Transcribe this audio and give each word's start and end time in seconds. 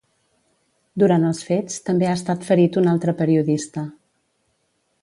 Durant 1.03 1.27
els 1.27 1.41
fets 1.49 1.77
també 1.91 2.09
ha 2.13 2.17
estat 2.21 2.49
ferit 2.49 2.81
un 2.83 2.91
altre 2.95 3.17
periodista. 3.21 3.87